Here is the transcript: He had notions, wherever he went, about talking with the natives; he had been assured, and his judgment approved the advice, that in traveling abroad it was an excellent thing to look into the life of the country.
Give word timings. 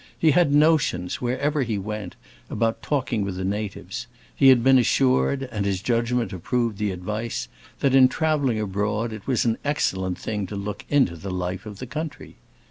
He 0.17 0.31
had 0.31 0.51
notions, 0.51 1.21
wherever 1.21 1.61
he 1.61 1.77
went, 1.77 2.15
about 2.49 2.81
talking 2.81 3.23
with 3.23 3.35
the 3.35 3.43
natives; 3.45 4.07
he 4.35 4.47
had 4.47 4.63
been 4.63 4.79
assured, 4.79 5.43
and 5.51 5.63
his 5.63 5.79
judgment 5.79 6.33
approved 6.33 6.79
the 6.79 6.89
advice, 6.89 7.47
that 7.81 7.93
in 7.93 8.07
traveling 8.07 8.59
abroad 8.59 9.13
it 9.13 9.27
was 9.27 9.45
an 9.45 9.59
excellent 9.63 10.17
thing 10.17 10.47
to 10.47 10.55
look 10.55 10.85
into 10.89 11.15
the 11.15 11.29
life 11.29 11.67
of 11.67 11.77
the 11.77 11.85
country. 11.85 12.37